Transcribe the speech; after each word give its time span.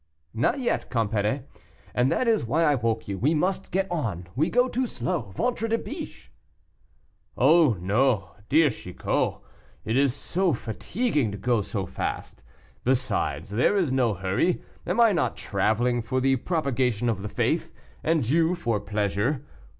"Not 0.33 0.59
yet, 0.59 0.89
compère, 0.89 1.43
and 1.93 2.11
that 2.11 2.27
is 2.27 2.43
why 2.43 2.63
I 2.63 2.73
woke 2.73 3.07
you; 3.07 3.19
we 3.19 3.35
must 3.35 3.71
get 3.71 3.85
on; 3.91 4.25
we 4.35 4.49
go 4.49 4.67
too 4.67 4.87
slow, 4.87 5.31
ventre 5.37 5.67
de 5.69 5.77
biche!" 5.77 6.31
"Oh, 7.37 7.77
no, 7.79 8.31
dear 8.49 8.65
M. 8.65 8.71
Chicot; 8.71 9.35
it 9.85 9.95
is 9.95 10.15
so 10.15 10.53
fatiguing 10.53 11.31
to 11.31 11.37
go 11.37 11.61
fast. 11.61 12.43
Besides, 12.83 13.51
there 13.51 13.77
is 13.77 13.91
no 13.91 14.15
hurry: 14.15 14.63
am 14.87 14.99
I 14.99 15.11
not 15.11 15.37
traveling 15.37 16.01
for 16.01 16.19
the 16.19 16.37
propagation 16.37 17.07
of 17.07 17.21
the 17.21 17.29
faith, 17.29 17.71
and 18.03 18.27
you 18.27 18.55
for 18.55 18.79
pleasure? 18.79 19.45